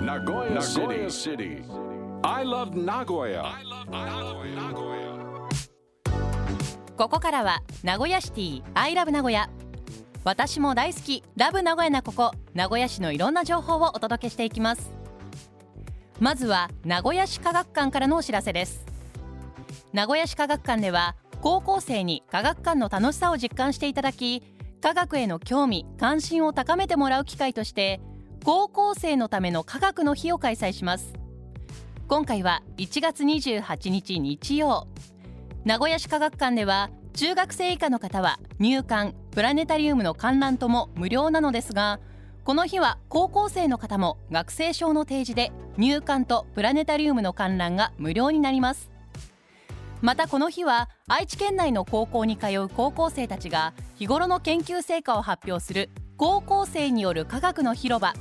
[0.00, 1.62] Nagoya City.
[2.24, 3.44] I love Nagoya.
[6.96, 9.50] ここからは名古屋シティアイラブ名古屋
[10.24, 11.22] 私も大好き。
[11.36, 12.32] ラブ名古屋なここ。
[12.54, 14.90] 名古屋市のいろんな情報をお届けしていきます。
[16.18, 18.86] まずは名古屋市科学館からのお知らせです。
[19.92, 24.42] 名古屋市科学館では高校生に科学館の楽しさを実感していただき
[24.80, 28.00] 科学への興味関心を高めてもらう機会として
[28.42, 31.12] 高校生のための科学の日を開催します。
[32.08, 34.88] 今回は1月28日日曜。
[35.66, 42.00] 名古屋市科学館では中学生以下の方は入館プラネタリウムの観覧とも無料なのですが
[42.44, 48.90] この日は高校生の方も学生証の提示で入館とプラネタリウムの観覧が無料になります。
[50.00, 58.14] またこの日は愛知県内の高校に通う高校生たちが日頃の研究成果を発表する高校生による科学の広場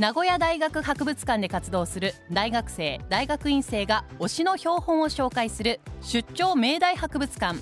[0.00, 7.58] 名古屋大学博物館で活動する大学生大学院生が推しの標本を紹介する出張明大博物館。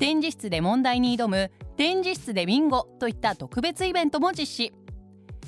[0.00, 4.72] 展示室で問題に挑む展示室でビンゴといった特別イベントも実施。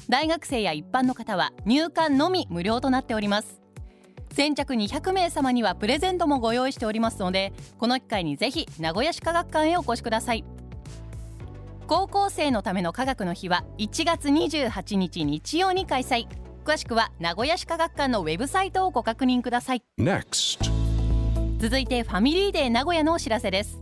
[0.08, 3.60] 大学生や一般の方は入館のみ無料となっております。
[4.32, 10.44] 先着200名様にはプレゼントもご用意しておりますのでこの機会にぜひ名古屋市科学館へお越しください。
[11.90, 16.28] 高校生のための科学の日は1月28日日曜に開催。
[16.64, 19.82] 詳しくは名古屋市科学館のウェブサイトをご確認ください。
[19.98, 20.70] Next.
[21.58, 23.80] 続いてファミリーデー名古屋のお知らせです。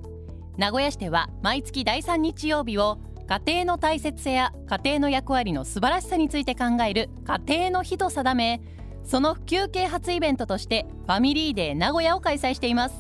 [0.57, 8.63] 名古屋市では毎月第3日曜日を家庭の大切さや家庭の役割の素晴らしさについて考える家庭の日と定め
[9.05, 12.95] その普及啓発イベントとしてファミリーデー名古屋を開催しています。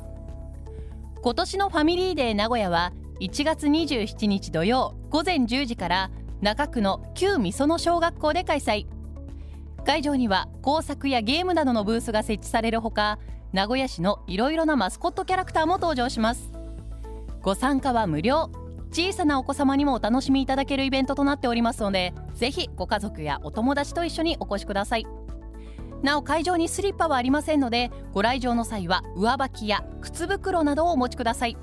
[1.22, 8.86] 今年のファミリーデー名古屋は1月27日土曜午前10時から中区の旧美園小学校で開催。
[9.84, 13.18] 会場には工作やゲームなどのブースが設置されるほか
[13.52, 16.52] 名古屋市のいろいろなマスコットキャラクターも登場します。
[17.42, 18.52] ご参加は無料。
[18.92, 25.06] 小さなお子様にもお楽しみいただけるイベントとなっておりますのでぜひご家族やお友達と一緒にお越しください。
[26.02, 31.56] なお会場にスリッパはありませんのでご来場の際は上履きや靴袋などをお持ちください。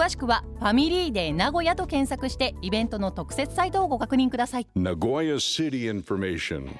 [0.00, 4.66] 詳しくはファミリーデー名古屋と検索してイベントの特設サイトをご確認ください。
[4.74, 6.70] Nagoya City information.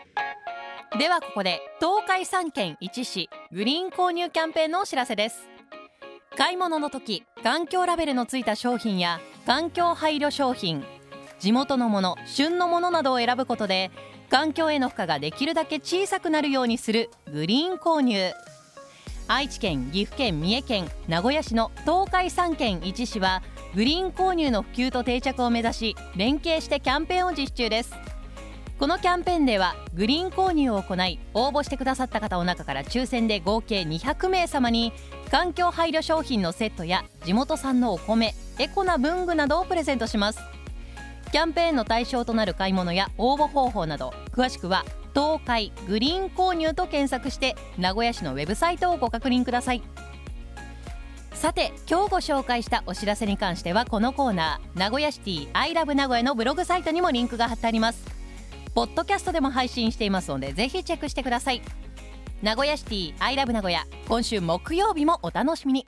[0.98, 5.46] ではここで東海3県1市グリーン購入キャンペーンのお知らせです。
[6.38, 10.82] 買い物の時環境ラベルのついた商品や環境配慮商品
[11.40, 13.90] 地元のもの旬のものなどを選ぶことで
[14.30, 18.32] 環境への負荷ができるだけ小さくなるようにするグリーン購入
[19.32, 23.44] 愛知県岐阜県三重県名古屋市の東海3県1市は
[23.76, 27.94] グリーン購入の普及と定着を目指し連携してキャンペーンを実施中です。
[28.80, 34.92] このキャンペーンではグリーン購入を行い応募してくださった方の中から抽選で合計200名様に
[35.30, 40.40] 環境配慮商品のセットや地元産のお米エコな文具などをプレゼントします。
[41.30, 49.82] キャンペーンの対象となる買い物や応募方法など詳しくは東海グリーン購入と検索して名古屋市のウェブサイトをご確認ください。
[51.32, 58.04] さて今日ご紹介したお知らせに関してはこのコーナー名古屋シティアイラブ名古屋のブログサイトにもリンクが貼ってあります。
[58.74, 61.62] ポッドキャストでも配信していますのでぜひチェックしてください。
[62.42, 65.86] 名古屋シティアイラブ名古屋今週木曜日もお楽しみに。